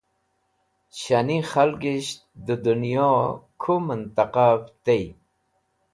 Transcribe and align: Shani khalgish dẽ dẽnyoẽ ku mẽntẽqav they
Shani 0.99 1.37
khalgish 1.49 2.11
dẽ 2.45 2.61
dẽnyoẽ 2.63 3.31
ku 3.61 3.73
mẽntẽqav 3.87 4.57
they 4.85 5.03